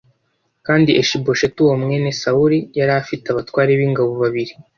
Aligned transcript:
Kandi 0.65 0.91
Ishibosheti 1.01 1.57
uwo 1.65 1.75
mwene 1.83 2.09
Sawuli 2.21 2.59
yari 2.77 2.93
afite 3.01 3.25
abatware 3.29 3.71
b’ingabo 3.79 4.11
babiri 4.23 4.53